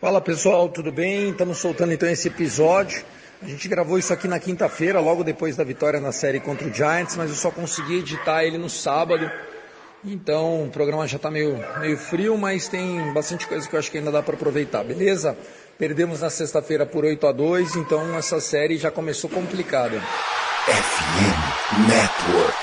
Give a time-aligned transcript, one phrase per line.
[0.00, 1.30] Fala pessoal, tudo bem?
[1.30, 3.02] Estamos soltando então esse episódio.
[3.42, 6.72] A gente gravou isso aqui na quinta-feira, logo depois da vitória na série contra o
[6.72, 9.28] Giants, mas eu só consegui editar ele no sábado.
[10.04, 13.90] Então o programa já está meio, meio frio, mas tem bastante coisa que eu acho
[13.90, 15.36] que ainda dá para aproveitar, beleza?
[15.76, 20.00] Perdemos na sexta-feira por 8 a 2 então essa série já começou complicada.
[20.66, 22.57] FM Network.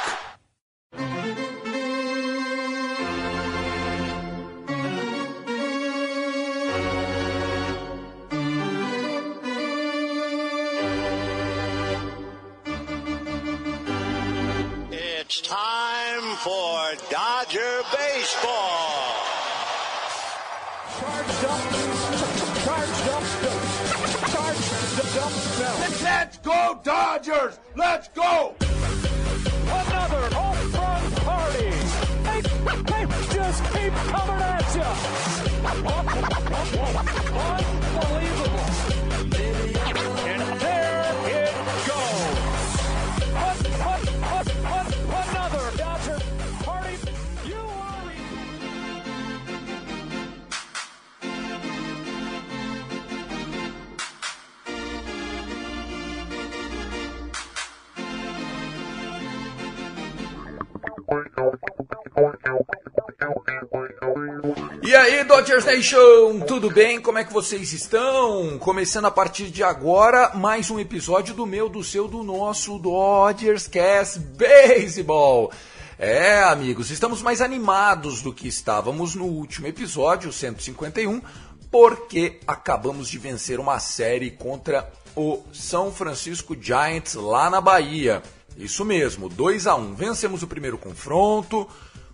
[65.36, 67.02] Dodgers Nation, tudo bem?
[67.02, 68.58] Como é que vocês estão?
[68.58, 73.68] Começando a partir de agora, mais um episódio do meu, do seu, do nosso Dodgers
[73.68, 75.52] Cast Baseball.
[76.00, 81.22] É, amigos, estamos mais animados do que estávamos no último episódio, 151,
[81.70, 88.24] porque acabamos de vencer uma série contra o São Francisco Giants lá na Bahia.
[88.58, 91.68] Isso mesmo, 2 a 1 Vencemos o primeiro confronto,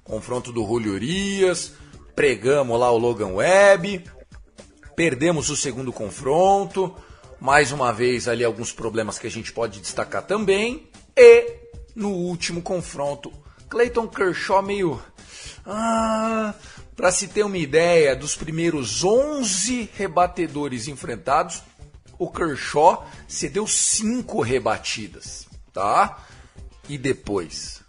[0.04, 1.74] confronto do Julio Urias,
[2.16, 4.04] pregamos lá o Logan Webb,
[4.96, 6.96] perdemos o segundo confronto,
[7.40, 11.60] mais uma vez ali alguns problemas que a gente pode destacar também, e
[11.96, 13.32] no último confronto,
[13.70, 15.02] Clayton Kershaw meio...
[15.66, 16.54] Ah,
[16.96, 21.64] para se ter uma ideia, dos primeiros 11 rebatedores enfrentados,
[22.20, 26.24] o Kershaw cedeu 5 rebatidas, tá?
[26.88, 27.81] E depois,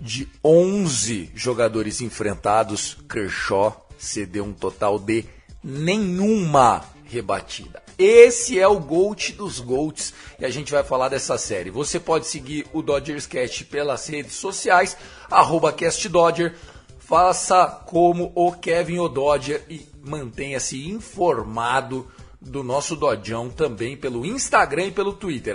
[0.00, 5.24] de 11 jogadores enfrentados, Kershaw cedeu um total de
[5.62, 7.82] nenhuma rebatida.
[7.98, 11.70] Esse é o GOAT dos GOATs e a gente vai falar dessa série.
[11.70, 14.96] Você pode seguir o Dodgers Cast pelas redes sociais,
[15.30, 16.54] arroba CastDodger.
[16.98, 22.06] Faça como o Kevin O'Dodger e mantenha-se informado
[22.40, 25.54] do nosso Dodjão também pelo Instagram e pelo Twitter,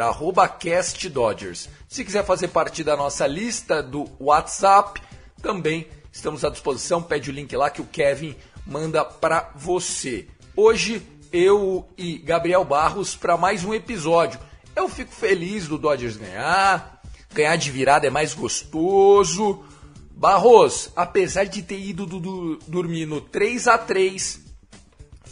[0.59, 1.67] CastDodgers.
[1.87, 5.01] Se quiser fazer parte da nossa lista do WhatsApp,
[5.41, 7.01] também estamos à disposição.
[7.01, 8.35] Pede o link lá que o Kevin
[8.65, 10.27] manda para você.
[10.55, 11.01] Hoje,
[11.31, 14.39] eu e Gabriel Barros para mais um episódio.
[14.75, 17.01] Eu fico feliz do Dodgers ganhar.
[17.33, 19.63] Ganhar de virada é mais gostoso.
[20.11, 24.44] Barros, apesar de ter ido do, do, dormir no 3 a 3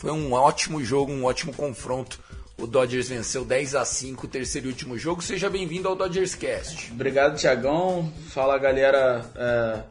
[0.03, 2.19] foi um ótimo jogo, um ótimo confronto.
[2.59, 5.21] O Dodgers venceu 10 a 5 o terceiro e último jogo.
[5.21, 6.91] Seja bem-vindo ao Dodgers Cast.
[6.91, 8.11] Obrigado, Tiagão.
[8.27, 9.83] Fala, galera é,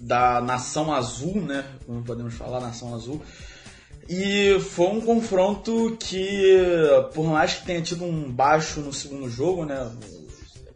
[0.00, 1.62] da Nação Azul, né?
[1.84, 3.20] Como podemos falar, Nação Azul.
[4.08, 6.56] E foi um confronto que,
[7.12, 9.92] por mais que tenha tido um baixo no segundo jogo, né?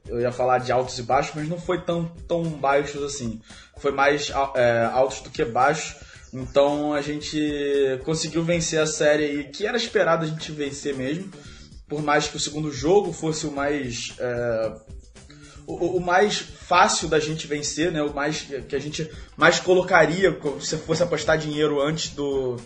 [0.07, 3.41] Eu ia falar de altos e baixos, mas não foi tão, tão baixos assim.
[3.79, 6.07] Foi mais é, altos do que baixos.
[6.33, 7.39] Então a gente
[8.05, 11.31] conseguiu vencer a série aí, que era esperado a gente vencer mesmo.
[11.89, 14.15] Por mais que o segundo jogo fosse o mais.
[14.19, 14.73] É,
[15.67, 18.03] o, o, mais fácil da gente vencer, né?
[18.03, 22.57] O mais que a gente mais colocaria se fosse apostar dinheiro antes do,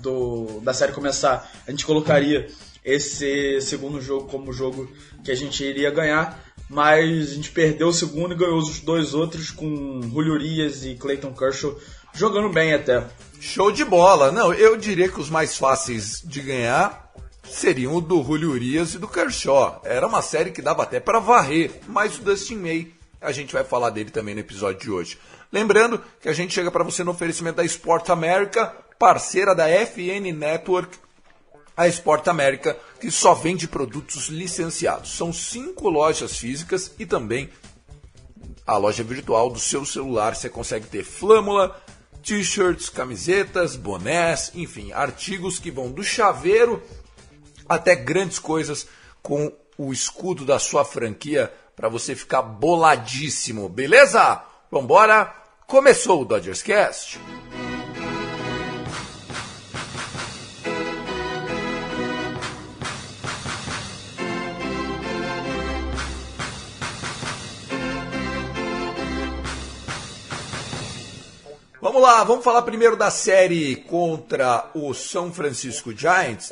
[0.00, 2.46] do da série começar, a gente colocaria
[2.84, 4.90] esse segundo jogo como jogo
[5.22, 6.42] que a gente iria ganhar.
[6.68, 10.94] Mas a gente perdeu o segundo e ganhou os dois outros com Julio Urias e
[10.94, 11.76] Clayton Kershaw
[12.12, 13.04] jogando bem até.
[13.40, 14.30] Show de bola.
[14.30, 17.12] Não, eu diria que os mais fáceis de ganhar
[17.44, 19.82] seriam o do Julio Urias e do Kershaw.
[19.84, 23.64] Era uma série que dava até para varrer, mas o Dustin May, a gente vai
[23.64, 25.18] falar dele também no episódio de hoje.
[25.52, 30.32] Lembrando que a gente chega para você no oferecimento da Sport America, parceira da FN
[30.34, 30.96] Network,
[31.76, 35.16] a Sport America, que só vende produtos licenciados.
[35.16, 37.50] São cinco lojas físicas e também
[38.66, 40.34] a loja virtual do seu celular.
[40.34, 41.80] Você consegue ter flâmula,
[42.22, 46.82] t-shirts, camisetas, bonés, enfim, artigos que vão do chaveiro
[47.68, 48.86] até grandes coisas
[49.22, 54.42] com o escudo da sua franquia para você ficar boladíssimo, beleza?
[54.70, 55.34] Vambora!
[55.66, 57.18] Começou o Dodgers Cast.
[71.92, 76.50] Vamos lá, vamos falar primeiro da série contra o São Francisco Giants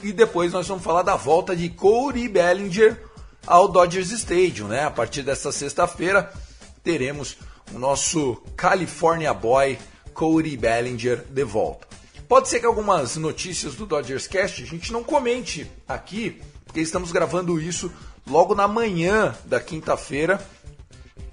[0.00, 2.96] e depois nós vamos falar da volta de Cody Bellinger
[3.44, 4.84] ao Dodgers Stadium, né?
[4.84, 6.32] A partir desta sexta-feira
[6.80, 7.36] teremos
[7.74, 9.80] o nosso California Boy
[10.14, 11.88] Cody Bellinger de volta.
[12.28, 17.10] Pode ser que algumas notícias do Dodgers Cast a gente não comente aqui, porque estamos
[17.10, 17.92] gravando isso
[18.24, 20.40] logo na manhã da quinta-feira.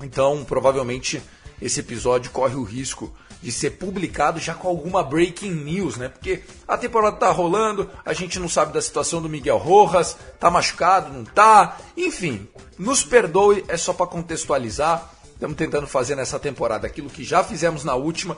[0.02, 1.22] Então, provavelmente
[1.62, 6.10] esse episódio corre o risco de ser publicado já com alguma breaking news, né?
[6.10, 10.52] Porque a temporada tá rolando, a gente não sabe da situação do Miguel Rojas, tá
[10.52, 12.48] machucado, não tá, enfim,
[12.78, 15.14] nos perdoe, é só para contextualizar.
[15.34, 18.38] Estamos tentando fazer nessa temporada aquilo que já fizemos na última,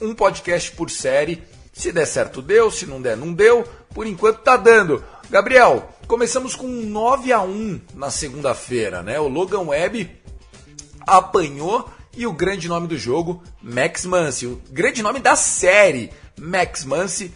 [0.00, 1.42] um podcast por série.
[1.72, 3.64] Se der certo, deu, se não der, não deu.
[3.94, 5.02] Por enquanto tá dando.
[5.30, 9.18] Gabriel, começamos com 9 a 1 na segunda-feira, né?
[9.18, 10.10] O Logan Webb
[11.06, 14.46] apanhou e o grande nome do jogo, Max Muncy.
[14.46, 17.32] O grande nome da série, Max Muncy.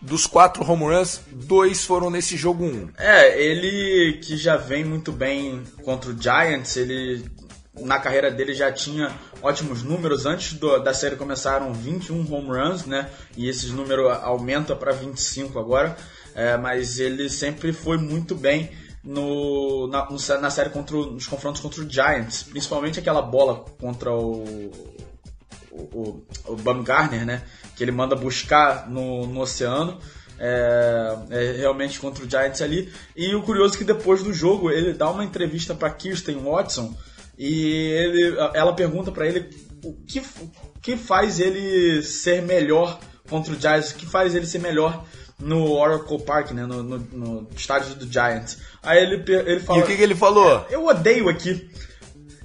[0.00, 2.66] Dos quatro home runs, dois foram nesse jogo 1.
[2.66, 2.88] Um.
[2.98, 7.24] É, ele que já vem muito bem contra o Giants, ele
[7.80, 9.10] na carreira dele já tinha
[9.42, 10.26] ótimos números.
[10.26, 13.08] Antes do, da série começaram 21 home runs, né?
[13.34, 15.96] E esses números aumenta para 25 agora.
[16.34, 18.70] É, mas ele sempre foi muito bem
[19.04, 20.08] no, na,
[20.40, 24.72] na série contra o, nos confrontos contra o Giants, principalmente aquela bola contra o
[25.74, 27.42] o, o Bumgarner, né?
[27.76, 29.98] Que ele manda buscar no, no oceano.
[30.36, 32.92] É, é, realmente contra o Giants ali.
[33.14, 36.92] E o curioso é que depois do jogo ele dá uma entrevista para Kirsten Watson
[37.38, 39.48] e ele, ela pergunta para ele
[39.84, 42.98] o que, o que faz ele ser melhor
[43.28, 45.04] contra o Giants, o que faz ele ser melhor
[45.44, 48.58] no Oracle Park, né, no, no, no estádio do Giants.
[48.82, 49.78] Aí ele, ele fala.
[49.78, 50.66] E o que, que ele falou?
[50.70, 51.70] Eu odeio aqui.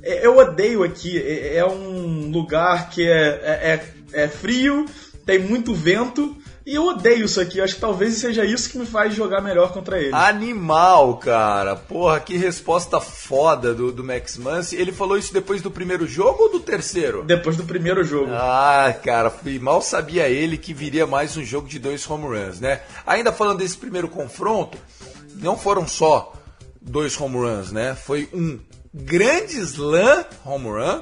[0.03, 1.17] É, eu odeio aqui.
[1.17, 4.85] É, é um lugar que é, é, é frio,
[5.25, 6.35] tem muito vento.
[6.69, 7.59] E eu odeio isso aqui.
[7.59, 10.13] Acho que talvez seja isso que me faz jogar melhor contra ele.
[10.13, 11.75] Animal, cara.
[11.75, 14.75] Porra, que resposta foda do, do Max Muncy.
[14.75, 17.23] Ele falou isso depois do primeiro jogo ou do terceiro?
[17.23, 18.29] Depois do primeiro jogo.
[18.31, 19.33] Ah, cara.
[19.59, 22.81] Mal sabia ele que viria mais um jogo de dois home runs, né?
[23.03, 24.77] Ainda falando desse primeiro confronto,
[25.37, 26.33] não foram só
[26.79, 27.95] dois home runs, né?
[27.95, 28.59] Foi um
[28.93, 31.01] grande slam home run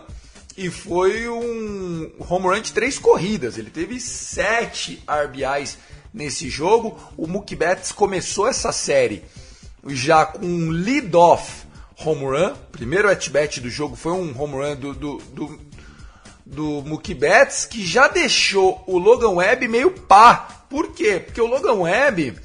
[0.57, 3.59] e foi um home run de três corridas.
[3.59, 5.77] Ele teve sete RBIs
[6.11, 6.99] nesse jogo.
[7.15, 9.23] O Mookie Betts começou essa série
[9.85, 11.67] já com um lead-off
[12.03, 12.55] home run.
[12.71, 15.59] Primeiro at-bat do jogo foi um home run do, do, do,
[16.43, 20.65] do Mookie Betts, que já deixou o Logan Webb meio pá.
[20.67, 21.19] Por quê?
[21.23, 22.35] Porque o Logan Webb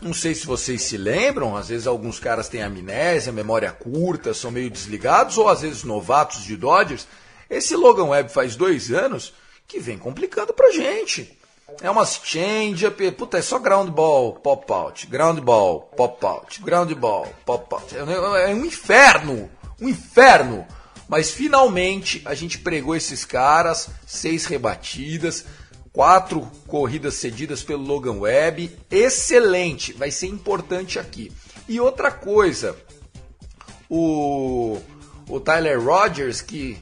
[0.00, 4.50] não sei se vocês se lembram, às vezes alguns caras têm amnésia, memória curta, são
[4.50, 7.08] meio desligados, ou às vezes novatos de Dodgers.
[7.48, 9.32] Esse Logan Webb faz dois anos
[9.66, 11.38] que vem complicando pra gente.
[11.80, 16.92] É umas change-up, puta, é só ground ball, pop out, ground ball, pop out, ground
[16.92, 17.96] ball, pop out.
[17.96, 19.50] É, é um inferno,
[19.80, 20.66] um inferno.
[21.08, 25.44] Mas finalmente a gente pregou esses caras, seis rebatidas,
[25.96, 28.70] Quatro corridas cedidas pelo Logan Webb.
[28.90, 31.32] Excelente, vai ser importante aqui.
[31.66, 32.76] E outra coisa,
[33.88, 34.78] o,
[35.26, 36.76] o Tyler Rogers, que,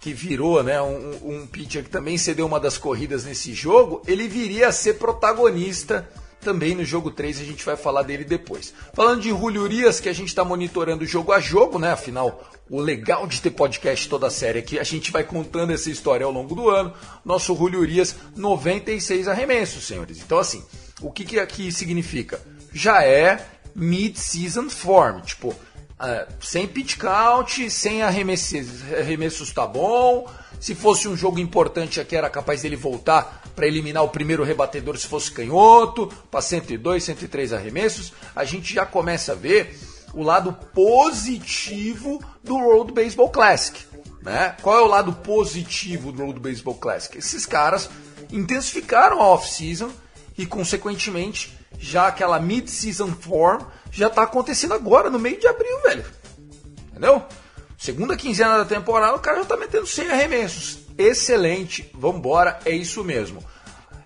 [0.00, 4.26] que virou né, um, um pitcher que também cedeu uma das corridas nesse jogo, ele
[4.26, 6.08] viria a ser protagonista
[6.40, 8.72] também no jogo 3, a gente vai falar dele depois.
[8.94, 11.92] Falando de Julio Urias, que a gente está monitorando jogo a jogo, né?
[11.92, 15.72] Afinal, o legal de ter podcast toda a série é que a gente vai contando
[15.72, 16.94] essa história ao longo do ano.
[17.24, 20.18] Nosso Julio Urias, 96 arremessos, senhores.
[20.18, 20.64] Então, assim,
[21.02, 22.40] o que, que aqui significa?
[22.72, 25.54] Já é mid-season form, tipo,
[26.00, 30.26] uh, sem pitch count, sem arremessos, arremessos tá bom.
[30.58, 34.96] Se fosse um jogo importante aqui, era capaz dele voltar para eliminar o primeiro rebatedor
[34.96, 39.78] se fosse canhoto, para 102, 103 arremessos, a gente já começa a ver
[40.14, 43.78] o lado positivo do World Baseball Classic.
[44.22, 44.56] Né?
[44.62, 47.16] Qual é o lado positivo do World Baseball Classic?
[47.16, 47.88] Esses caras
[48.30, 49.90] intensificaram a off-season
[50.36, 56.04] e, consequentemente, já aquela mid-season form já está acontecendo agora, no meio de abril, velho.
[56.90, 57.22] Entendeu?
[57.78, 61.90] Segunda quinzena da temporada, o cara já está metendo 100 arremessos excelente.
[61.94, 63.42] Vambora, é isso mesmo.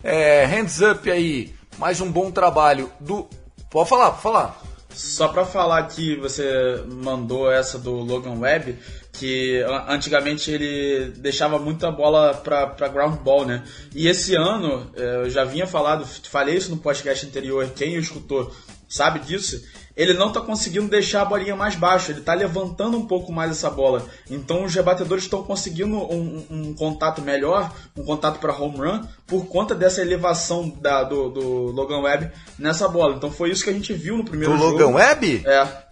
[0.03, 3.29] É, hands up aí, mais um bom trabalho do.
[3.71, 4.63] Pode falar, pode falar.
[4.91, 8.79] Só para falar que você mandou essa do Logan Webb,
[9.13, 13.65] que antigamente ele deixava muita bola para ground ball, né?
[13.93, 18.55] E esse ano, é, eu já vinha falado, falei isso no podcast anterior, quem escutou
[18.89, 19.63] sabe disso,
[19.97, 23.51] ele não tá conseguindo deixar a bolinha mais baixa, ele tá levantando um pouco mais
[23.53, 24.05] essa bola.
[24.29, 29.03] Então os rebatedores estão conseguindo um, um, um, contato melhor, um contato para home run,
[29.27, 33.15] por conta dessa elevação da, do, do, Logan Webb nessa bola.
[33.15, 34.73] Então foi isso que a gente viu no primeiro do jogo.
[34.73, 35.43] Logan Webb?
[35.47, 35.84] É.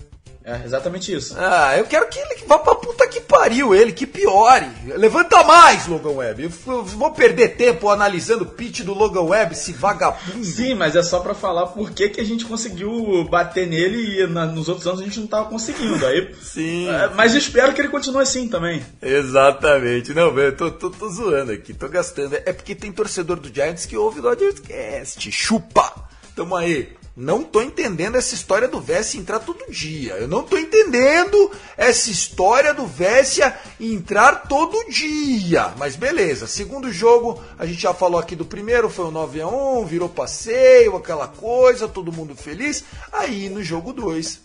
[0.44, 1.34] É, exatamente isso.
[1.38, 4.68] Ah, eu quero que ele vá pra puta que pariu, ele, que piore.
[4.87, 6.50] Levanta mais, Logan Webb.
[6.66, 10.44] Eu vou perder tempo analisando o pitch do Logan Webb, esse vagabundo.
[10.44, 14.26] Sim, mas é só para falar por que, que a gente conseguiu bater nele e
[14.26, 16.04] na, nos outros anos a gente não tava conseguindo.
[16.04, 16.88] Aí, Sim.
[16.88, 18.84] É, mas espero que ele continue assim também.
[19.00, 20.12] Exatamente.
[20.12, 22.34] Não, eu tô, tô, tô zoando aqui, tô gastando.
[22.34, 25.30] É porque tem torcedor do Giants que ouve o Dodgers Cast.
[25.30, 25.92] Chupa!
[26.34, 27.01] Tamo aí.
[27.14, 30.14] Não tô entendendo essa história do Vessia entrar todo dia.
[30.14, 35.75] Eu não tô entendendo essa história do Vessia entrar todo dia.
[35.76, 39.47] Mas beleza, segundo jogo, a gente já falou aqui do primeiro, foi um 9 a
[39.47, 42.83] 1 virou passeio, aquela coisa, todo mundo feliz.
[43.12, 44.40] Aí no jogo 2.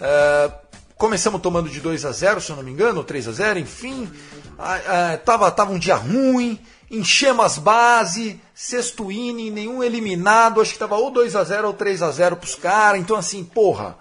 [0.00, 0.52] É,
[0.96, 3.58] começamos tomando de 2 a 0 se eu não me engano, ou 3 a 0
[3.58, 4.10] enfim.
[4.58, 10.72] Ah, é, tava, tava um dia ruim enchemos as bases, sexto inning, nenhum eliminado, acho
[10.72, 13.00] que tava ou 2 a 0 ou 3 a 0 pros caras.
[13.00, 13.96] Então assim, porra,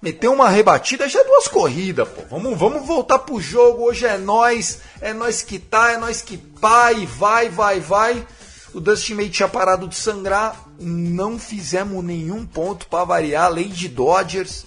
[0.00, 2.22] meteu uma rebatida, já é duas corridas, pô.
[2.30, 6.34] Vamos, vamos voltar pro jogo, hoje é nós, é nós que tá, é nós que
[6.34, 8.26] e vai, vai, vai.
[8.72, 14.66] O Dustin May tinha parado de sangrar, não fizemos nenhum ponto para variar, de Dodgers.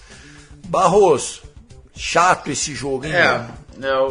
[0.66, 1.42] Barroso,
[1.94, 3.12] chato esse jogo, hein?
[3.12, 3.46] É, é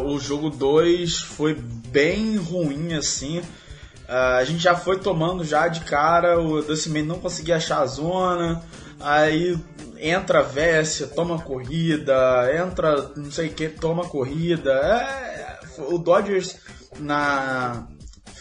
[0.04, 3.38] o jogo 2 foi bem ruim assim.
[3.38, 7.86] Uh, a gente já foi tomando já de cara, o Dustin não conseguia achar a
[7.86, 8.62] zona,
[8.98, 9.58] aí
[9.98, 12.14] entra Vessia, toma corrida,
[12.56, 14.72] entra não sei o que, toma corrida.
[14.72, 16.56] É, o Dodgers
[16.98, 17.86] na.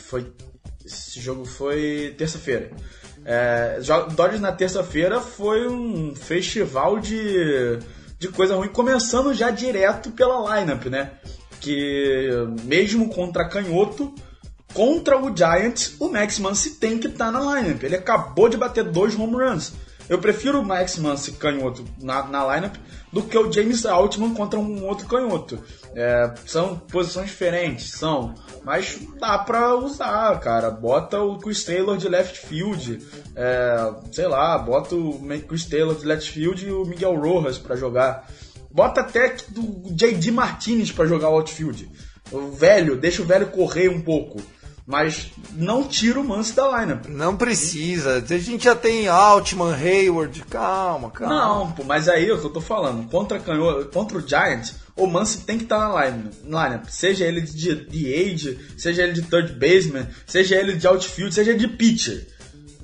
[0.05, 0.31] Foi.
[0.85, 2.71] Esse jogo foi terça-feira.
[3.25, 3.79] É,
[4.15, 7.77] Dodgers na terça-feira foi um festival de,
[8.19, 11.11] de coisa ruim, começando já direto pela lineup, né?
[11.59, 12.29] que
[12.63, 14.13] mesmo contra canhoto,
[14.73, 17.83] contra o Giants, o Max Muncy tem que estar tá na lineup.
[17.83, 19.73] Ele acabou de bater dois home runs.
[20.09, 22.75] Eu prefiro o Max Muncy canhoto na, na lineup
[23.11, 25.59] do que o James Altman contra um outro canhoto.
[25.93, 28.33] É, são posições diferentes, são.
[28.63, 30.69] Mas dá pra usar, cara.
[30.69, 33.05] Bota o Chris Taylor de left field.
[33.35, 37.75] É, sei lá, bota o Chris Taylor de left field e o Miguel Rojas para
[37.75, 38.29] jogar.
[38.71, 39.61] Bota até do
[39.91, 41.89] JD Martinez para jogar o outfield.
[42.31, 44.41] O velho, deixa o velho correr um pouco.
[44.87, 47.07] Mas não tira o Mance da lineup.
[47.09, 48.23] Não precisa.
[48.23, 50.41] A gente já tem Altman, Hayward.
[50.49, 51.35] Calma, calma.
[51.35, 53.05] Não, pô, mas aí é o que eu tô falando.
[53.09, 56.87] Contra, contra o Giants, o Mance tem que estar tá na lineup.
[56.87, 61.51] Seja ele de, de age, seja ele de third baseman, seja ele de outfield, seja
[61.51, 62.25] ele de pitcher.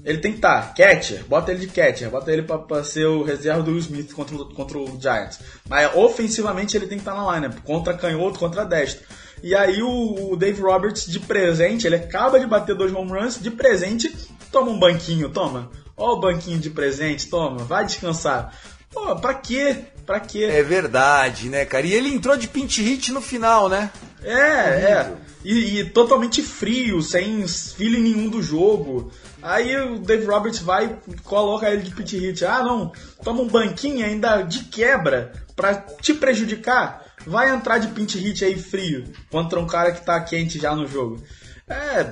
[0.04, 3.06] Ele tem que estar tá, catcher, bota ele de catcher, bota ele pra, pra ser
[3.06, 5.40] o reserva do Will Smith contra, contra o Giants.
[5.70, 9.06] Mas ofensivamente ele tem que estar tá na lineup, contra canhoto, contra destro.
[9.44, 13.52] E aí o, Dave Roberts, de presente, ele acaba de bater dois home runs, de
[13.52, 14.10] presente,
[14.50, 15.70] toma um banquinho, toma.
[15.98, 18.58] Ó o banquinho de presente, toma, vai descansar.
[18.90, 19.76] Pô, pra quê?
[20.06, 20.46] Pra quê?
[20.46, 21.86] É verdade, né, cara?
[21.86, 23.92] E ele entrou de pinch hit no final, né?
[24.24, 25.14] É, é.
[25.44, 29.12] E, e totalmente frio, sem feeling nenhum do jogo.
[29.44, 32.46] Aí o Dave Roberts vai e coloca ele de pit hit.
[32.46, 32.92] Ah, não,
[33.24, 37.04] toma um banquinho ainda de quebra pra te prejudicar.
[37.26, 40.88] Vai entrar de pinch hit aí frio contra um cara que tá quente já no
[40.88, 41.22] jogo.
[41.68, 42.04] É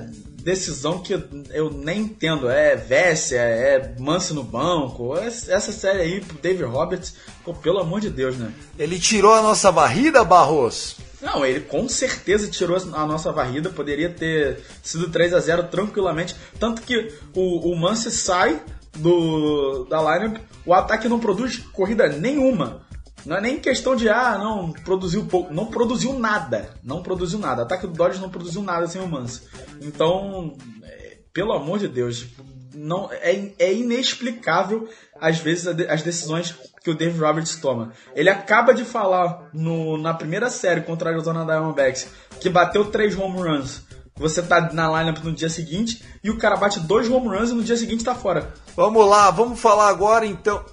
[0.42, 1.12] decisão que
[1.50, 2.48] eu nem entendo.
[2.50, 5.16] É Vessia, é Manso no banco.
[5.16, 8.52] Essa série aí pro Dave Roberts, pô, pelo amor de Deus, né?
[8.78, 10.96] Ele tirou a nossa varrida, Barros?
[11.22, 16.34] Não, ele com certeza tirou a nossa varrida, poderia ter sido 3 a 0 tranquilamente.
[16.58, 18.60] Tanto que o, o Mance sai
[18.98, 22.82] do, da lineup, o ataque não produz corrida nenhuma.
[23.24, 25.54] Não é nem questão de, ah, não, produziu pouco.
[25.54, 26.74] Não produziu nada.
[26.82, 27.62] Não produziu nada.
[27.62, 29.42] Ataque do Dodgers não produziu nada sem o Mance.
[29.80, 32.26] Então, é, pelo amor de Deus,
[32.74, 34.88] não é, é inexplicável
[35.20, 37.92] às vezes as decisões que o Dave Roberts toma.
[38.14, 42.08] Ele acaba de falar no, na primeira série contra a Arizona Diamondbacks
[42.40, 43.82] que bateu três home runs.
[44.16, 47.54] Você tá na lineup no dia seguinte e o cara bate dois home runs e
[47.54, 48.52] no dia seguinte tá fora.
[48.76, 50.64] Vamos lá, vamos falar agora então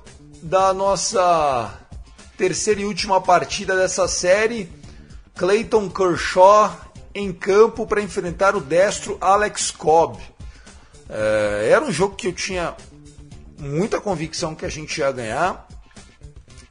[0.42, 1.74] da nossa
[2.38, 4.70] terceira e última partida dessa série.
[5.36, 6.76] Clayton Kershaw
[7.14, 10.20] em campo para enfrentar o destro Alex Cobb.
[11.10, 12.76] É, era um jogo que eu tinha
[13.58, 15.68] muita convicção que a gente ia ganhar,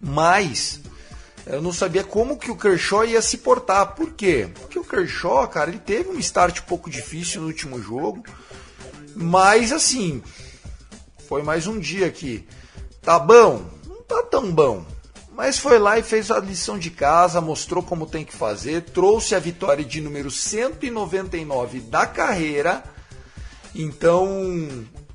[0.01, 0.81] mas
[1.47, 3.95] eu não sabia como que o Kershaw ia se portar.
[3.95, 4.49] Por quê?
[4.61, 8.23] Porque o Kershaw, cara, ele teve um start um pouco difícil no último jogo,
[9.15, 10.23] mas assim,
[11.27, 12.47] foi mais um dia que
[13.03, 14.85] tá bom, não tá tão bom.
[15.33, 19.35] Mas foi lá e fez a lição de casa, mostrou como tem que fazer, trouxe
[19.35, 22.83] a vitória de número 199 da carreira.
[23.75, 24.69] Então,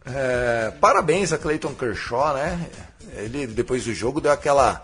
[0.06, 2.70] é, parabéns a Clayton Kershaw, né?
[3.16, 4.82] Ele, depois do jogo, deu aquela,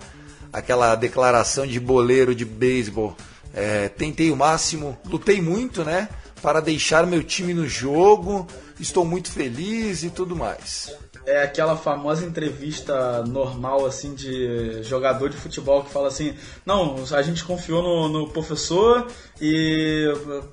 [0.52, 3.16] aquela declaração de boleiro de beisebol.
[3.54, 6.10] É, tentei o máximo, lutei muito, né?
[6.42, 8.48] Para deixar meu time no jogo,
[8.80, 10.94] estou muito feliz e tudo mais
[11.26, 16.34] é aquela famosa entrevista normal, assim, de jogador de futebol que fala assim:
[16.66, 19.08] Não, a gente confiou no, no professor
[19.42, 20.06] e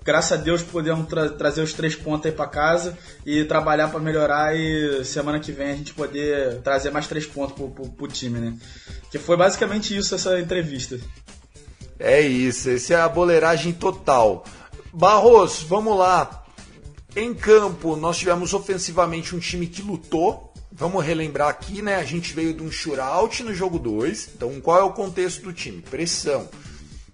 [0.04, 4.00] graças a Deus podemos tra trazer os três pontos aí para casa e trabalhar para
[4.00, 8.08] melhorar e semana que vem a gente poder trazer mais três pontos pro, pro, pro
[8.08, 8.56] time, né?
[9.10, 10.98] Que foi basicamente isso essa entrevista.
[11.98, 14.44] É isso, esse é a boleiragem total.
[14.92, 16.44] Barros, vamos lá.
[17.14, 20.45] Em campo, nós tivemos ofensivamente um time que lutou,
[20.78, 21.96] Vamos relembrar aqui, né?
[21.96, 24.28] A gente veio de um shootout no jogo 2.
[24.36, 25.80] Então, qual é o contexto do time?
[25.80, 26.50] Pressão.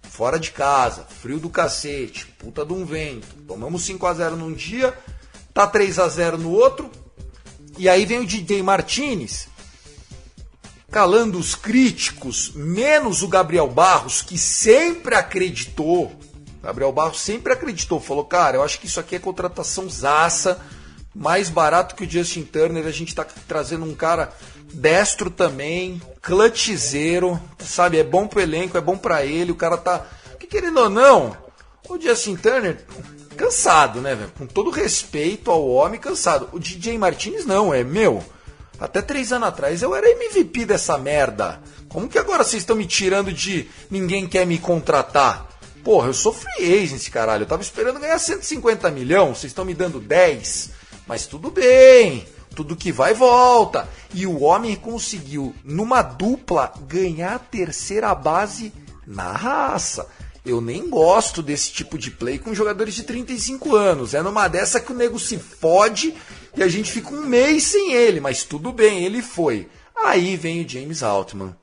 [0.03, 3.29] Fora de casa, frio do cacete, puta de um vento.
[3.47, 4.93] Tomamos 5 a 0 num dia,
[5.55, 6.91] tá 3 a 0 no outro.
[7.79, 9.49] E aí vem o DJ Martinez
[10.91, 16.13] calando os críticos, menos o Gabriel Barros, que sempre acreditou.
[16.61, 20.61] Gabriel Barros sempre acreditou, falou: "Cara, eu acho que isso aqui é contratação zaça"
[21.15, 22.87] mais barato que o Justin Turner.
[22.87, 24.33] A gente está trazendo um cara
[24.73, 27.99] destro também, clutchzeiro, sabe?
[27.99, 29.53] É bom pro elenco, é bom para ele.
[29.53, 30.07] O cara tá,
[30.39, 31.37] que querendo ou não,
[31.89, 32.85] o Justin Turner
[33.37, 34.33] cansado, né, velho?
[34.37, 36.49] Com todo respeito ao homem, cansado.
[36.53, 38.23] O DJ Martinez não, é meu.
[38.79, 41.61] Até três anos atrás eu era MVP dessa merda.
[41.89, 45.47] Como que agora vocês estão me tirando de ninguém quer me contratar?
[45.85, 47.43] Porra, eu sou free agent, caralho.
[47.43, 50.82] Eu tava esperando ganhar 150 milhões, vocês estão me dando 10.
[51.07, 53.89] Mas tudo bem, tudo que vai volta.
[54.15, 58.73] E o homem conseguiu, numa dupla, ganhar a terceira base
[59.07, 60.07] na raça.
[60.45, 64.15] Eu nem gosto desse tipo de play com jogadores de 35 anos.
[64.15, 66.15] É numa dessa que o nego se fode
[66.57, 69.69] e a gente fica um mês sem ele, mas tudo bem, ele foi.
[69.97, 71.55] Aí vem o James Altman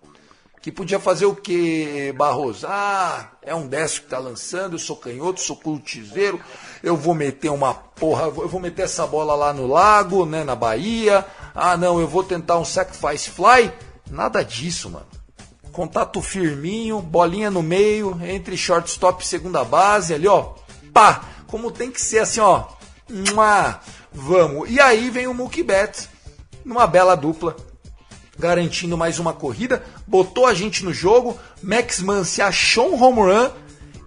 [0.62, 2.68] que podia fazer o que, Barroso?
[2.70, 6.40] Ah, é um destro que tá lançando, eu sou canhoto, sou cultizeiro,
[6.84, 10.56] eu vou meter uma porra, eu vou meter essa bola lá no lago, né, na
[10.56, 11.26] Bahia.
[11.56, 13.72] Ah, não, eu vou tentar um sacrifice fly.
[14.10, 15.08] Nada disso, mano.
[15.72, 20.56] Contato firminho, bolinha no meio, entre shortstop e segunda base, ali, ó.
[20.94, 21.22] Pá!
[21.48, 22.66] Como tem que ser assim, ó.
[23.10, 23.80] Mua,
[24.12, 24.70] vamos.
[24.70, 26.10] E aí vem o Mookie Betts,
[26.66, 27.56] numa bela dupla
[28.40, 31.38] garantindo mais uma corrida, botou a gente no jogo.
[31.62, 33.52] Max Muncy achou um home run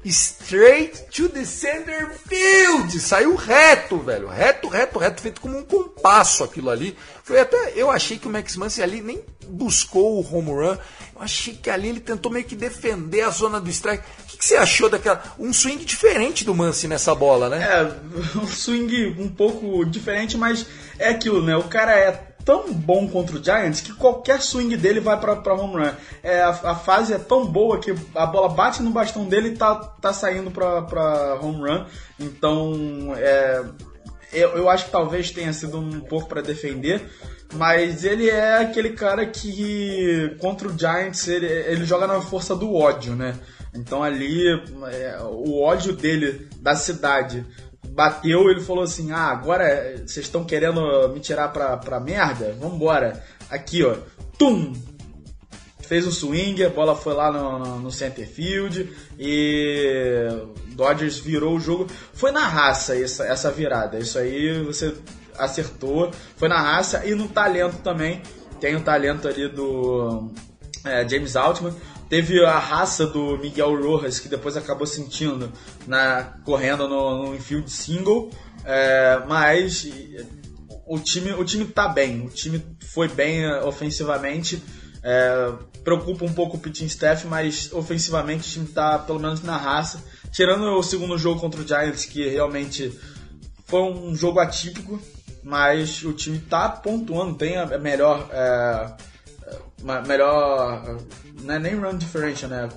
[0.05, 2.99] straight to the center field.
[2.99, 4.29] Saiu reto, velho.
[4.29, 6.97] Reto, reto, reto, feito como um compasso aquilo ali.
[7.23, 7.73] Foi até.
[7.77, 10.77] Eu achei que o Max Muncy ali nem buscou o home run.
[11.15, 14.03] Eu achei que ali ele tentou meio que defender a zona do strike.
[14.25, 15.23] O que, que você achou daquela.
[15.39, 17.63] Um swing diferente do Muncy nessa bola, né?
[17.63, 17.85] É,
[18.39, 20.67] um swing um pouco diferente, mas
[20.99, 21.57] é aquilo, né?
[21.57, 25.85] O cara é tão bom contra o Giants que qualquer swing dele vai para home
[25.85, 25.93] run.
[26.23, 29.57] É, a, a, fase é tão boa que a bola bate no bastão dele e
[29.57, 31.85] tá, tá saindo para home run.
[32.19, 33.65] Então, é,
[34.33, 37.09] eu, eu acho que talvez tenha sido um pouco para defender.
[37.55, 42.75] Mas ele é aquele cara que contra o Giants ele, ele joga na força do
[42.75, 43.35] ódio, né?
[43.75, 44.49] Então ali
[44.91, 47.45] é, o ódio dele da cidade
[47.93, 52.57] bateu, ele falou assim: Ah, agora vocês estão querendo me tirar pra, pra merda?
[52.59, 53.23] Vambora.
[53.51, 53.97] Aqui, ó.
[54.39, 54.73] Tum!
[55.81, 60.27] Fez o swing, a bola foi lá no, no, no center field e
[60.69, 61.87] Dodgers virou o jogo.
[62.15, 63.99] Foi na raça essa, essa virada.
[63.99, 64.95] Isso aí você
[65.37, 66.11] acertou.
[66.37, 68.23] Foi na raça e no talento também.
[68.59, 70.31] Tem o talento ali do
[70.85, 71.75] é, James Altman
[72.13, 75.51] Teve a raça do Miguel Rojas, que depois acabou sentindo
[75.87, 78.29] na, correndo no, no infield single.
[78.67, 79.89] É, mas
[80.87, 84.63] o time, o time tá bem, o time foi bem é, ofensivamente.
[85.03, 89.57] É, preocupa um pouco o pitching staff, mas ofensivamente o time tá pelo menos na
[89.57, 90.05] raça.
[90.31, 92.93] Tirando o segundo jogo contra o Giants, que realmente
[93.65, 95.01] foi um jogo atípico,
[95.43, 98.29] mas o time tá pontuando, tem a melhor.
[98.31, 98.97] É,
[100.07, 100.99] melhor
[101.43, 102.69] não é nem run differential, né?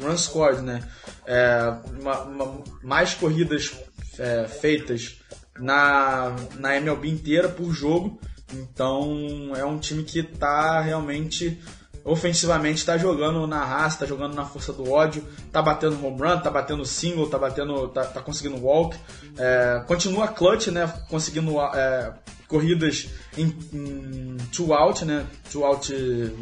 [0.00, 0.82] Run scored, né?
[1.26, 3.72] É, uma, uma, mais corridas
[4.18, 5.20] é, feitas
[5.58, 8.20] na, na MLB inteira por jogo.
[8.52, 11.60] Então é um time que está realmente
[12.04, 16.38] ofensivamente está jogando na raça, está jogando na força do ódio, está batendo home run,
[16.38, 18.96] está batendo single, está batendo, tá, tá, conseguindo walk,
[19.38, 22.14] é, continua clutch, né, conseguindo é,
[22.48, 25.92] corridas em, em two out, né, two out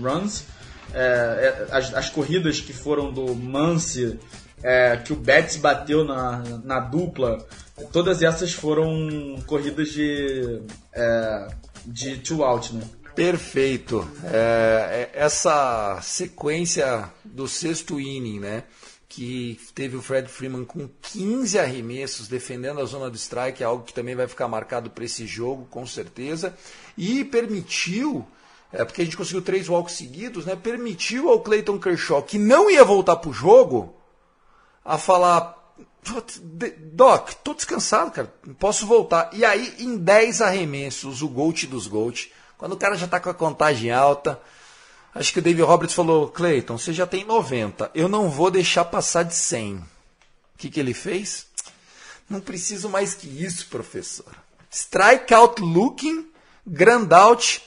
[0.01, 0.45] runs,
[0.95, 4.19] é, é, as, as corridas que foram do Mance,
[4.63, 7.47] é, que o Betts bateu na, na dupla,
[7.93, 11.49] todas essas foram corridas de, é,
[11.87, 12.83] de two out, né?
[13.15, 14.09] Perfeito.
[14.25, 18.63] É, é, essa sequência do sexto inning, né?
[19.09, 23.83] Que teve o Fred Freeman com 15 arremessos defendendo a zona do strike, é algo
[23.83, 26.55] que também vai ficar marcado para esse jogo, com certeza.
[26.97, 28.25] E permitiu,
[28.73, 30.57] é, porque a gente conseguiu três walks seguidos, né?
[30.57, 33.95] Permitiu ao Clayton Kershaw, que não ia voltar para o jogo,
[34.85, 35.75] a falar:
[36.93, 39.31] Doc, tô descansado, cara, posso voltar.
[39.33, 43.31] E aí, em 10 arremessos, o Gold dos Gold quando o cara já está com
[43.31, 44.39] a contagem alta,
[45.15, 48.85] acho que o David Roberts falou: Clayton, você já tem 90, eu não vou deixar
[48.85, 49.77] passar de 100.
[49.77, 49.85] O
[50.59, 51.47] que, que ele fez?
[52.29, 54.35] Não preciso mais que isso, professor.
[54.69, 56.29] Strikeout looking,
[56.67, 57.63] grand out,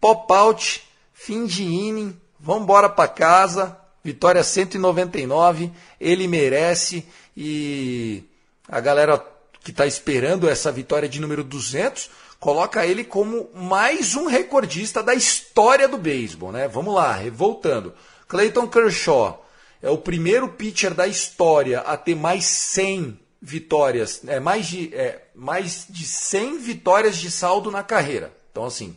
[0.00, 0.82] pop out,
[1.12, 3.76] fim de inning, vamos embora para casa.
[4.02, 7.06] Vitória 199, ele merece
[7.36, 8.24] e
[8.68, 9.22] a galera
[9.62, 12.08] que está esperando essa vitória de número 200
[12.38, 16.68] coloca ele como mais um recordista da história do beisebol, né?
[16.68, 17.92] Vamos lá, voltando.
[18.26, 19.44] Clayton Kershaw
[19.82, 25.22] é o primeiro pitcher da história a ter mais 100 vitórias, é, mais, de, é,
[25.34, 28.32] mais de 100 vitórias de saldo na carreira.
[28.50, 28.96] Então, assim,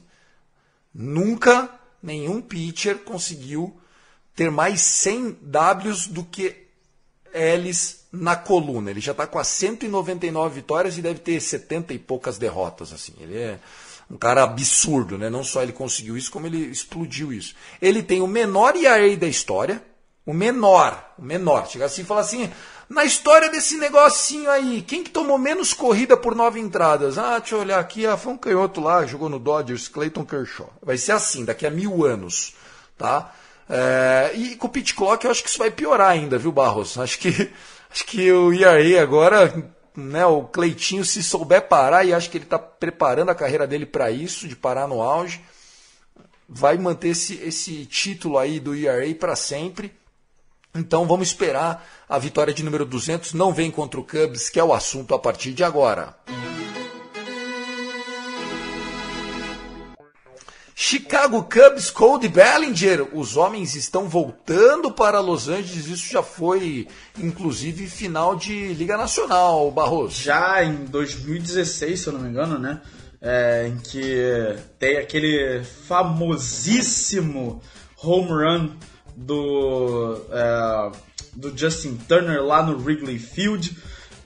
[0.94, 1.70] nunca
[2.02, 3.80] nenhum pitcher conseguiu
[4.36, 6.56] ter mais 100 Ws do que
[7.34, 8.92] L's na coluna.
[8.92, 12.92] Ele já está com as 199 vitórias e deve ter 70 e poucas derrotas.
[12.92, 13.14] assim.
[13.20, 13.60] Ele é
[14.10, 15.30] um cara absurdo, né?
[15.30, 17.56] Não só ele conseguiu isso, como ele explodiu isso.
[17.82, 19.82] Ele tem o menor ERA da história,
[20.26, 21.68] o menor, o menor.
[21.68, 22.52] Chega assim e fala assim,
[22.92, 27.18] na história desse negocinho aí, quem que tomou menos corrida por nove entradas?
[27.18, 30.70] Ah, deixa eu olhar aqui, ah, foi um canhoto lá, jogou no Dodgers, Clayton Kershaw.
[30.82, 32.54] Vai ser assim, daqui a mil anos,
[32.98, 33.34] tá?
[33.70, 36.98] É, e com o pit clock eu acho que isso vai piorar ainda, viu, Barros?
[36.98, 37.30] Acho que,
[37.90, 42.44] acho que o ERA agora, né, o Cleitinho, se souber parar, e acho que ele
[42.44, 45.42] está preparando a carreira dele para isso, de parar no auge,
[46.48, 50.01] vai manter esse, esse título aí do ERA para sempre.
[50.74, 53.34] Então vamos esperar a vitória de número 200.
[53.34, 56.16] Não vem contra o Cubs, que é o assunto a partir de agora.
[60.84, 65.88] Chicago Cubs, Cody Bellinger, os homens estão voltando para Los Angeles.
[65.88, 66.88] Isso já foi,
[67.20, 70.24] inclusive, final de Liga Nacional, Barroso.
[70.24, 72.82] Já em 2016, se eu não me engano, né?
[73.22, 77.62] É, em que tem aquele famosíssimo
[78.02, 78.70] home run
[79.26, 80.92] do, é,
[81.36, 83.76] do Justin Turner lá no Wrigley Field.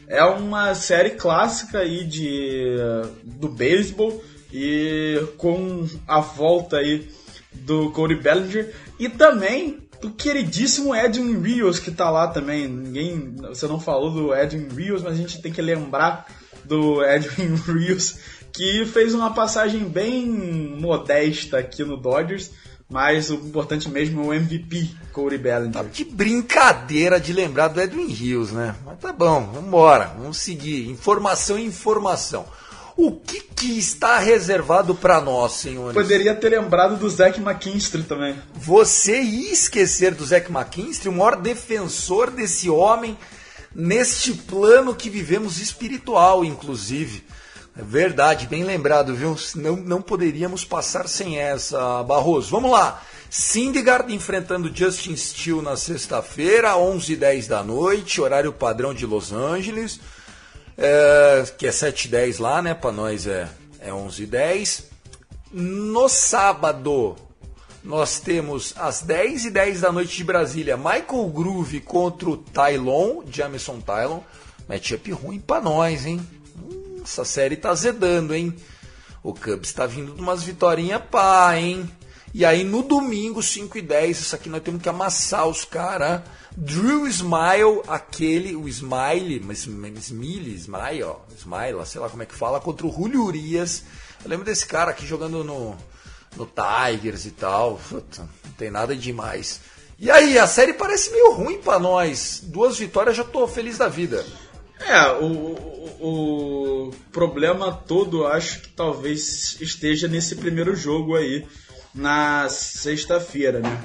[0.07, 2.75] É uma série clássica aí de,
[3.23, 7.09] do beisebol e com a volta aí
[7.53, 12.67] do Cody Bellinger e também do queridíssimo Edwin Rios que tá lá também.
[12.67, 16.27] Ninguém, você não falou do Edwin Rios, mas a gente tem que lembrar
[16.63, 18.17] do Edwin Rios
[18.53, 22.51] que fez uma passagem bem modesta aqui no Dodgers.
[22.95, 25.73] Mas o importante mesmo é o MVP, Cody Bellinger.
[25.73, 28.73] Tá que brincadeira de lembrar do Edwin Rios, né?
[28.85, 30.87] Mas tá bom, vamos embora, vamos seguir.
[30.89, 32.45] Informação e informação.
[32.95, 35.93] O que, que está reservado para nós, senhores?
[35.93, 38.37] Poderia ter lembrado do Zack McKinstry também.
[38.53, 43.17] Você ia esquecer do Zack McKinstry, o maior defensor desse homem
[43.75, 47.25] neste plano que vivemos espiritual, inclusive.
[47.77, 49.35] É verdade, bem lembrado, viu?
[49.55, 52.49] Não, não poderíamos passar sem essa, Barroso.
[52.49, 53.01] Vamos lá.
[53.29, 59.99] Syndergaard enfrentando Justin Steele na sexta-feira, 11h10 da noite, horário padrão de Los Angeles
[60.77, 62.73] é, que é 7h10 lá, né?
[62.73, 63.47] Para nós é,
[63.79, 64.85] é 11h10.
[65.51, 67.15] No sábado,
[67.83, 73.23] nós temos às 10 h 10 da noite de Brasília, Michael Groove contra o Tylon,
[73.29, 74.21] Jamison Tylon.
[74.67, 76.19] Matchup ruim para nós, hein?
[77.05, 78.55] Essa série tá zedando, hein?
[79.21, 81.89] O Cubs está vindo de umas vitórias pá, hein?
[82.33, 86.21] E aí no domingo, 5 e 10, isso aqui nós temos que amassar os caras.
[86.57, 92.59] Drew Smile, aquele, o Smile, Smile, Smile, ó, Smile, sei lá como é que fala,
[92.59, 93.83] contra o Julio Urias.
[94.23, 95.77] Eu lembro desse cara aqui jogando no,
[96.35, 97.79] no Tigers e tal.
[97.87, 99.61] Puta, não tem nada demais.
[99.99, 102.41] E aí, a série parece meio ruim para nós.
[102.43, 104.25] Duas vitórias, já tô feliz da vida.
[104.79, 105.25] É, o,
[105.99, 111.45] o, o problema todo acho que talvez esteja nesse primeiro jogo aí
[111.93, 113.83] na sexta-feira, né?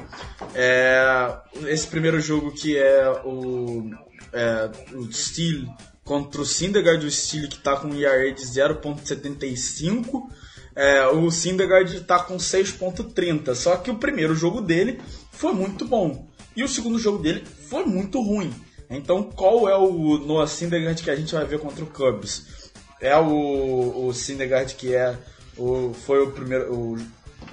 [0.55, 3.91] É, esse primeiro jogo que é o,
[4.33, 5.69] é, o Steel
[6.05, 10.29] contra o Syndergaard, o Steel que está com um ERA de 0.75
[10.75, 13.55] é, o Syndergaard tá com 6.30.
[13.55, 15.01] Só que o primeiro jogo dele
[15.31, 16.29] foi muito bom.
[16.57, 18.53] E o segundo jogo dele foi muito ruim.
[18.91, 22.71] Então qual é o Noah Syndergaard que a gente vai ver contra o Cubs?
[23.01, 25.17] É o, o Syndergaard que é
[25.57, 26.99] o, foi o primeiro o,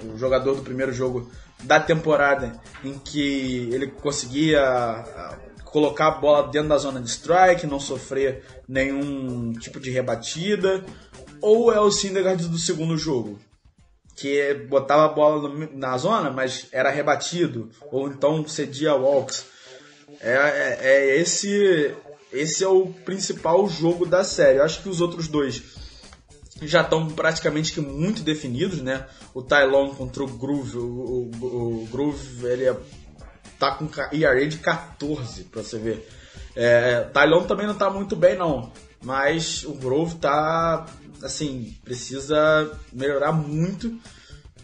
[0.04, 1.30] o jogador do primeiro jogo
[1.62, 7.66] da temporada em que ele conseguia ah, colocar a bola dentro da zona de strike,
[7.66, 10.84] não sofrer nenhum tipo de rebatida,
[11.40, 13.38] ou é o Syndergaard do segundo jogo,
[14.16, 19.46] que botava a bola na zona, mas era rebatido, ou então cedia walks.
[20.20, 21.94] É, é, é, esse
[22.32, 24.58] esse é o principal jogo da série.
[24.58, 25.62] Eu acho que os outros dois
[26.62, 29.06] já estão praticamente que muito definidos, né?
[29.32, 32.76] O Tylon contra o Groove, o, o, o Groove ele é,
[33.58, 36.08] tá com ERA de 14, pra você ver.
[36.56, 40.86] É, Tylon também não tá muito bem não, mas o Groove tá
[41.22, 43.96] assim, precisa melhorar muito.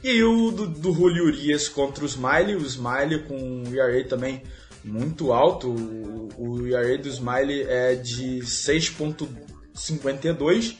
[0.03, 4.43] E o do, do Julio Urias contra o Smiley, o Smiley com o ERA também
[4.85, 5.71] muito alto.
[5.71, 10.77] O, o ERA do Smiley é de 6.52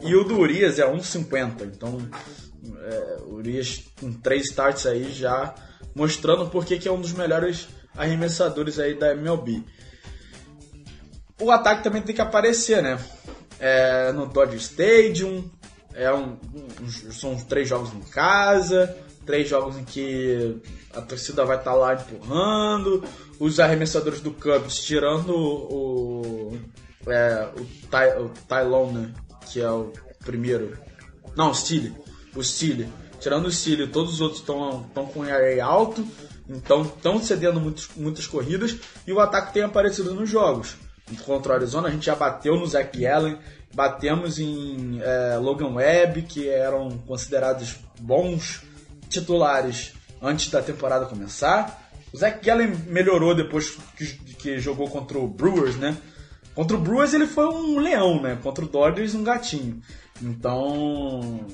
[0.00, 1.62] e o do Urias é 1,50.
[1.64, 1.98] Então,
[2.82, 5.54] é, o Urias com três starts aí já
[5.94, 9.62] mostrando porque que é um dos melhores arremessadores aí da MLB.
[11.40, 12.98] O ataque também tem que aparecer, né?
[13.58, 15.50] É, no Dodger Stadium,
[15.94, 16.36] é um,
[16.80, 20.56] um, são três jogos em casa, três jogos em que
[20.94, 23.04] a torcida vai estar tá lá empurrando,
[23.38, 26.58] os arremessadores do Cubs tirando o,
[27.06, 29.14] é, o, Ty, o Tylon, né?
[29.50, 29.92] que é o
[30.24, 30.76] primeiro.
[31.36, 31.94] Não, o Steele.
[32.34, 32.88] O Steele.
[33.20, 36.06] Tirando o Steele, todos os outros estão com ERA alto,
[36.48, 40.76] então estão cedendo muitos, muitas corridas e o ataque tem aparecido nos jogos.
[41.24, 43.36] Contra o Arizona, a gente já bateu no Zach Allen,
[43.74, 48.62] batemos em é, Logan Webb, que eram considerados bons
[49.10, 49.92] titulares
[50.22, 51.90] antes da temporada começar.
[52.12, 55.96] O Zach Gallen melhorou depois que, que, jogou contra o Brewers, né?
[56.54, 58.38] Contra o Brewers ele foi um leão, né?
[58.42, 59.80] Contra o Dodgers um gatinho.
[60.20, 61.46] Então,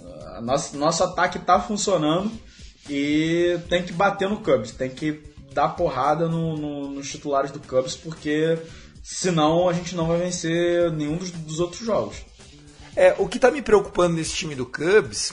[0.42, 2.32] nosso, nosso ataque tá funcionando
[2.88, 7.60] e tem que bater no Cubs, tem que dar porrada no, no, nos titulares do
[7.60, 8.58] Cubs, porque
[9.02, 12.16] senão a gente não vai vencer nenhum dos, dos outros jogos.
[12.96, 15.32] É, o que tá me preocupando nesse time do Cubs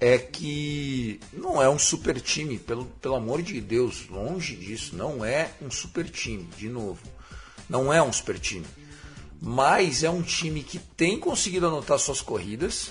[0.00, 5.24] é que não é um super time, pelo, pelo amor de Deus, longe disso, não
[5.24, 7.00] é um super time, de novo.
[7.68, 8.66] Não é um super time.
[9.40, 12.90] Mas é um time que tem conseguido anotar suas corridas.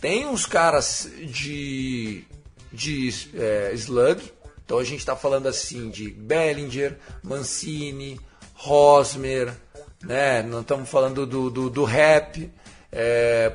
[0.00, 2.24] Tem uns caras de,
[2.72, 4.22] de é, slug.
[4.64, 8.20] Então a gente está falando assim de Bellinger, Mancini,
[8.54, 9.54] Rosmer,
[10.02, 10.42] né?
[10.42, 12.50] Não estamos falando do, do, do rap.
[12.90, 13.52] É,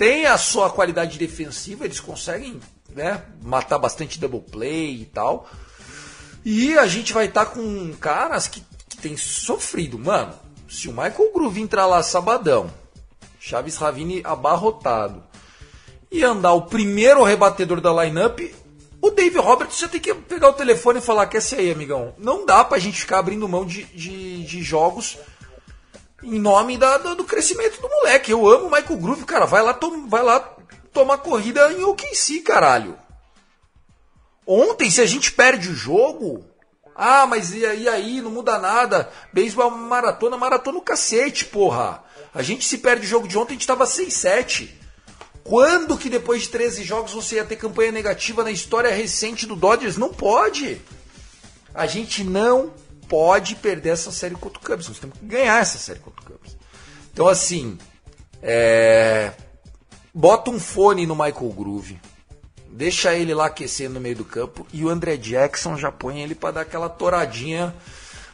[0.00, 2.58] tem a sua qualidade defensiva, eles conseguem
[2.94, 5.46] né, matar bastante double play e tal.
[6.42, 8.62] E a gente vai estar tá com caras que
[9.02, 9.98] tem sofrido.
[9.98, 10.32] Mano,
[10.66, 12.72] se o Michael Groove entrar lá sabadão,
[13.38, 15.22] Chaves Ravini abarrotado,
[16.10, 18.40] e andar o primeiro rebatedor da lineup,
[19.02, 22.14] o Dave Roberts já tem que pegar o telefone e falar: quer ser aí, amigão?
[22.16, 25.18] Não dá pra gente ficar abrindo mão de, de, de jogos
[26.22, 28.30] em nome da, do, crescimento do moleque.
[28.30, 29.46] Eu amo o Michael Groove, cara.
[29.46, 30.40] Vai lá, tom, vai lá
[30.92, 32.98] tomar corrida em OKC, caralho.
[34.46, 36.44] Ontem, se a gente perde o jogo,
[36.94, 38.20] ah, mas e, e aí?
[38.20, 39.10] Não muda nada.
[39.32, 42.02] Beisebol maratona, maratona o cacete, porra.
[42.34, 44.70] A gente se perde o jogo de ontem, a gente tava 6-7.
[45.42, 49.56] Quando que depois de 13 jogos você ia ter campanha negativa na história recente do
[49.56, 49.96] Dodgers?
[49.96, 50.80] Não pode.
[51.74, 52.72] A gente não
[53.10, 54.88] pode perder essa série contra o Cubs.
[54.88, 56.56] Nós temos que ganhar essa série contra o Cubs.
[57.12, 57.76] Então, assim,
[58.42, 59.32] é...
[60.14, 62.00] bota um fone no Michael Groove
[62.70, 66.34] deixa ele lá aquecendo no meio do campo e o André Jackson já põe ele
[66.34, 67.74] para dar aquela toradinha.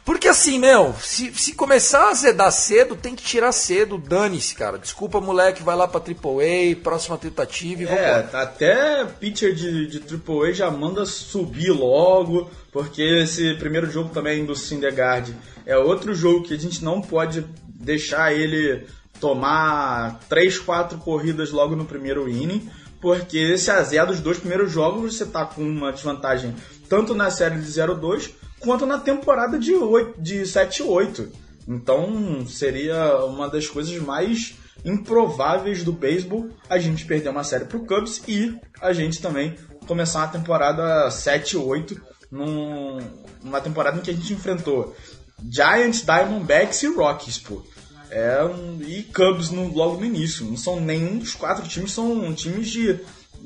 [0.07, 4.79] Porque assim, meu, se, se começar a azedar cedo, tem que tirar cedo, dane-se, cara.
[4.79, 10.53] Desculpa, moleque, vai lá pra AAA, próxima tentativa e É, até pitcher de, de AAA
[10.53, 16.53] já manda subir logo, porque esse primeiro jogo também do Syndergaard é outro jogo que
[16.53, 18.87] a gente não pode deixar ele
[19.19, 22.69] tomar 3, 4 corridas logo no primeiro inning,
[23.01, 26.55] porque se azeda dos dois primeiros jogos, você tá com uma desvantagem
[26.87, 31.27] tanto na série de 0-2 quanto na temporada de, 8, de 7-8.
[31.67, 37.85] Então seria uma das coisas mais improváveis do beisebol a gente perder uma série pro
[37.85, 41.99] Cubs e a gente também começar uma temporada 7-8
[42.31, 42.99] num,
[43.43, 44.95] numa temporada em que a gente enfrentou
[45.43, 47.61] Giants, Diamondbacks e Rockies, pô.
[48.09, 48.39] É
[48.87, 50.45] e Cubs no, logo no início.
[50.45, 52.99] Não são nenhum dos quatro times, são times de,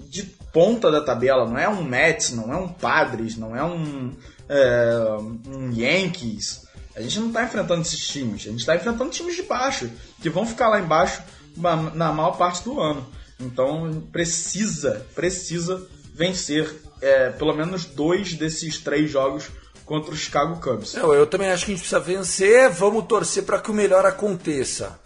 [0.07, 1.47] de ponta da tabela.
[1.47, 4.15] Não é um Mets, não é um Padres, não é um,
[4.51, 6.65] é, um Yankees.
[6.93, 8.41] A gente não está enfrentando esses times.
[8.41, 9.89] A gente está enfrentando times de baixo,
[10.21, 11.23] que vão ficar lá embaixo
[11.55, 13.07] na, maior parte do ano.
[13.39, 16.69] Então precisa, precisa vencer
[17.01, 19.49] é, pelo menos dois desses três jogos
[19.85, 20.93] contra o Chicago Cubs.
[20.95, 22.69] Eu, eu também acho que a gente precisa vencer.
[22.71, 24.99] Vamos torcer para que o melhor aconteça.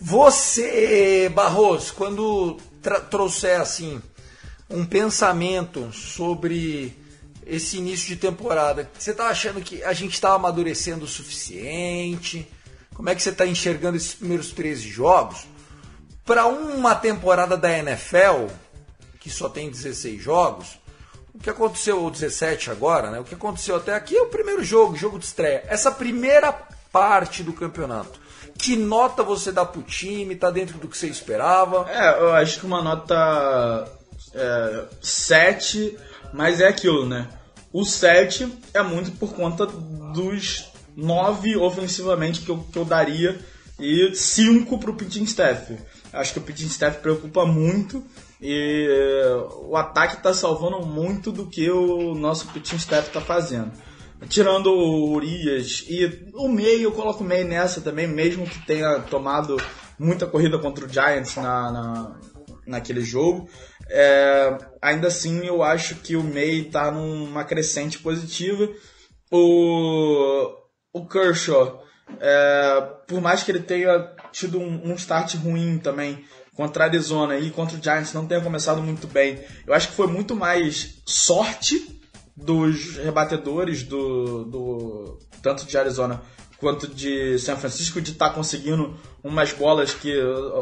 [0.00, 2.56] Você, Barroso, quando
[3.10, 4.00] trouxer assim
[4.70, 6.96] um pensamento sobre
[7.46, 12.50] esse início de temporada, você tá achando que a gente está amadurecendo o suficiente?
[12.92, 15.46] Como é que você está enxergando esses primeiros 13 jogos?
[16.24, 18.46] Para uma temporada da NFL,
[19.20, 20.78] que só tem 16 jogos,
[21.32, 23.20] o que aconteceu, ou 17 agora, né?
[23.20, 25.62] O que aconteceu até aqui é o primeiro jogo, jogo de estreia.
[25.68, 26.52] Essa primeira
[26.90, 28.18] parte do campeonato.
[28.58, 30.34] Que nota você dá pro time?
[30.34, 31.86] Tá dentro do que você esperava?
[31.90, 33.86] É, eu acho que uma nota
[34.34, 35.96] é, 7,
[36.32, 37.28] mas é aquilo, né?
[37.76, 40.64] O 7 é muito por conta dos
[40.96, 43.38] 9 ofensivamente que eu, que eu daria
[43.78, 45.76] e 5 pro pitching staff.
[46.10, 48.02] Acho que o pitching staff preocupa muito
[48.40, 48.88] e
[49.60, 53.70] o ataque está salvando muito do que o nosso pitching staff está fazendo.
[54.26, 59.00] Tirando o Urias e o meio, eu coloco o meio nessa também, mesmo que tenha
[59.00, 59.54] tomado
[59.98, 62.16] muita corrida contra o Giants na, na
[62.66, 63.48] naquele jogo.
[63.88, 68.68] É, ainda assim, eu acho que o May está numa crescente positiva.
[69.30, 70.54] O,
[70.92, 71.82] o Kershaw,
[72.20, 76.24] é, por mais que ele tenha tido um, um start ruim também
[76.54, 79.94] contra a Arizona e contra o Giants não tenha começado muito bem, eu acho que
[79.94, 82.00] foi muito mais sorte
[82.36, 86.22] dos rebatedores do, do tanto de Arizona
[86.58, 90.12] quanto de São Francisco de estar tá conseguindo umas bolas que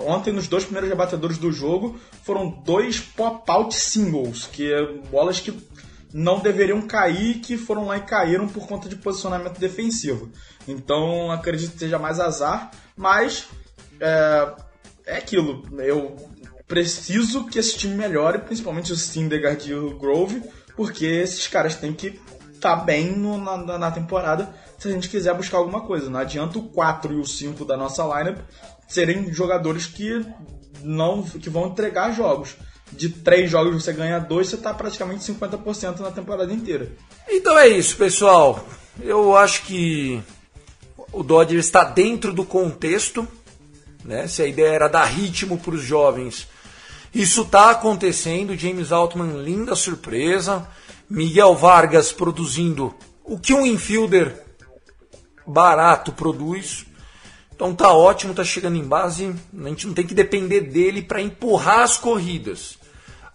[0.07, 5.57] ontem nos dois primeiros rebatedores do jogo foram dois pop-out singles, que é bolas que
[6.13, 10.31] não deveriam cair que foram lá e caíram por conta de posicionamento defensivo.
[10.67, 13.49] Então acredito que seja mais azar, mas
[14.01, 14.53] é,
[15.07, 15.63] é aquilo.
[15.79, 16.17] Eu
[16.67, 20.43] preciso que esse time melhore, principalmente o Syndergaard e o Grove,
[20.77, 22.21] porque esses caras têm que
[22.53, 26.11] estar tá bem no, na, na temporada se a gente quiser buscar alguma coisa.
[26.11, 28.39] Não adianta o 4 e o 5 da nossa lineup
[28.89, 30.25] serem jogadores que
[30.83, 32.57] não que vão entregar jogos.
[32.93, 36.93] De três jogos você ganha dois, você está praticamente 50% na temporada inteira.
[37.29, 38.65] Então é isso, pessoal.
[39.01, 40.23] Eu acho que
[41.13, 43.27] o Dodgers está dentro do contexto.
[44.05, 44.29] Né?
[44.29, 46.47] Se a ideia era dar ritmo para os jovens,
[47.13, 48.57] isso está acontecendo.
[48.57, 50.69] James Altman, linda surpresa.
[51.09, 54.44] Miguel Vargas produzindo o que um infielder
[55.47, 56.87] barato produz.
[57.55, 59.35] Então tá ótimo, tá chegando em base.
[59.59, 62.79] A gente não tem que depender dele para empurrar as corridas.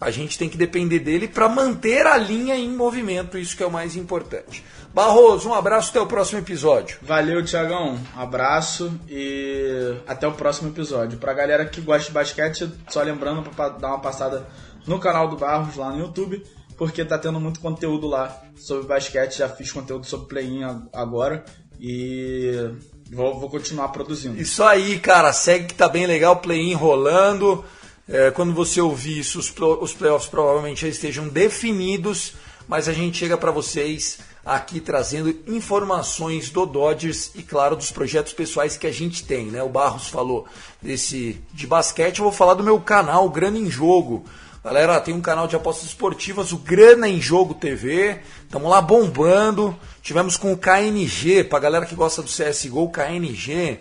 [0.00, 3.66] A gente tem que depender dele para manter a linha em movimento, isso que é
[3.66, 4.64] o mais importante.
[4.94, 6.98] Barroso, um abraço até o próximo episódio.
[7.02, 7.98] Valeu, Tiagão.
[8.16, 11.18] Abraço e até o próximo episódio.
[11.18, 14.48] Pra galera que gosta de basquete, só lembrando para dar uma passada
[14.86, 16.42] no canal do Barros lá no YouTube,
[16.76, 19.38] porque tá tendo muito conteúdo lá sobre basquete.
[19.38, 21.44] Já fiz conteúdo sobre play-in agora
[21.80, 22.70] e
[23.10, 24.40] vou, vou continuar produzindo.
[24.40, 25.32] Isso aí, cara.
[25.32, 27.64] Segue que tá bem legal, play-in rolando.
[28.06, 32.34] É, quando você ouvir isso, os, os playoffs provavelmente já estejam definidos,
[32.68, 38.32] mas a gente chega para vocês aqui trazendo informações do Dodgers e, claro, dos projetos
[38.32, 39.46] pessoais que a gente tem.
[39.46, 39.62] Né?
[39.62, 40.46] O Barros falou
[40.82, 44.24] desse de basquete, eu vou falar do meu canal, Grana em Jogo.
[44.62, 48.20] Galera, tem um canal de apostas esportivas, o Grana em Jogo TV.
[48.44, 49.74] Estamos lá bombando.
[50.02, 53.78] Tivemos com o KNG, pra galera que gosta do CSGO, o KNG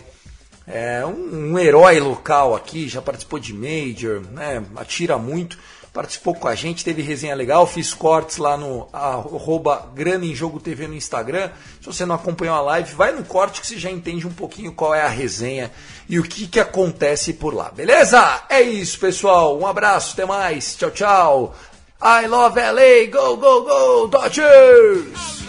[0.68, 4.64] é um, um, herói local aqui, já participou de Major, né?
[4.76, 5.58] Atira muito,
[5.92, 10.60] participou com a gente, teve resenha legal, fiz cortes lá no arroba Grana em Jogo
[10.60, 11.50] TV no Instagram.
[11.82, 14.72] Se você não acompanhou a live, vai no corte que você já entende um pouquinho
[14.72, 15.72] qual é a resenha
[16.08, 18.44] e o que, que acontece por lá, beleza?
[18.48, 19.58] É isso, pessoal.
[19.58, 20.76] Um abraço, até mais.
[20.76, 21.56] Tchau, tchau.
[22.02, 25.49] I love LA, go, go, go, Dodgers!